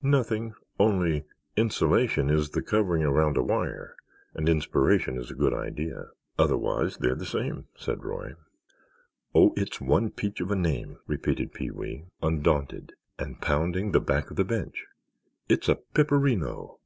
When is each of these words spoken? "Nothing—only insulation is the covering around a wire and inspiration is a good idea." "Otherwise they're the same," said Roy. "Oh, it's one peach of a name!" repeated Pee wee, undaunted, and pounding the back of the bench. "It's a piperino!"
"Nothing—only 0.00 1.26
insulation 1.54 2.30
is 2.30 2.48
the 2.52 2.62
covering 2.62 3.02
around 3.02 3.36
a 3.36 3.42
wire 3.42 3.94
and 4.32 4.48
inspiration 4.48 5.18
is 5.18 5.30
a 5.30 5.34
good 5.34 5.52
idea." 5.52 6.06
"Otherwise 6.38 6.96
they're 6.96 7.14
the 7.14 7.26
same," 7.26 7.66
said 7.76 8.02
Roy. 8.02 8.32
"Oh, 9.34 9.52
it's 9.54 9.82
one 9.82 10.08
peach 10.08 10.40
of 10.40 10.50
a 10.50 10.56
name!" 10.56 10.96
repeated 11.06 11.52
Pee 11.52 11.70
wee, 11.70 12.06
undaunted, 12.22 12.94
and 13.18 13.42
pounding 13.42 13.92
the 13.92 14.00
back 14.00 14.30
of 14.30 14.38
the 14.38 14.44
bench. 14.46 14.86
"It's 15.46 15.68
a 15.68 15.74
piperino!" 15.74 16.78